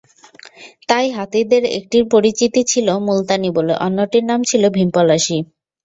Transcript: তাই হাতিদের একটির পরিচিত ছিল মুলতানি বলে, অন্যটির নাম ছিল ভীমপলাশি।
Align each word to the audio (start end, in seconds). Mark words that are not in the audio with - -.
তাই 0.89 1.07
হাতিদের 1.11 1.63
একটির 1.77 2.03
পরিচিত 2.13 2.53
ছিল 2.71 2.87
মুলতানি 3.07 3.49
বলে, 3.57 3.73
অন্যটির 3.85 4.23
নাম 4.29 4.39
ছিল 4.49 4.63
ভীমপলাশি। 4.75 5.37